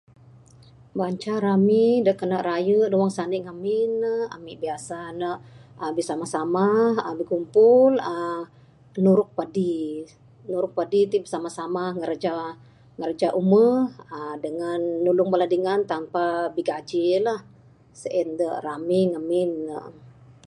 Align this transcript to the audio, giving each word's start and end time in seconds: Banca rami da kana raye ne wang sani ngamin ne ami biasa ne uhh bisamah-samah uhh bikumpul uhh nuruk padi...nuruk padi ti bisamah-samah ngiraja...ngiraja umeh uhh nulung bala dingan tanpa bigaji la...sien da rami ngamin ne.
Banca 0.99 1.35
rami 1.45 1.85
da 2.05 2.11
kana 2.19 2.37
raye 2.47 2.77
ne 2.89 2.95
wang 3.01 3.13
sani 3.17 3.37
ngamin 3.45 3.91
ne 4.03 4.11
ami 4.35 4.53
biasa 4.63 4.97
ne 5.19 5.29
uhh 5.81 5.91
bisamah-samah 5.97 6.93
uhh 7.05 7.15
bikumpul 7.19 7.93
uhh 8.11 8.41
nuruk 9.03 9.29
padi...nuruk 9.37 10.73
padi 10.77 11.01
ti 11.11 11.17
bisamah-samah 11.25 11.89
ngiraja...ngiraja 11.93 13.29
umeh 13.41 13.77
uhh 14.01 14.33
nulung 15.05 15.29
bala 15.33 15.45
dingan 15.53 15.81
tanpa 15.91 16.23
bigaji 16.55 17.05
la...sien 17.25 18.29
da 18.39 18.49
rami 18.67 19.01
ngamin 19.11 19.49
ne. 19.67 19.77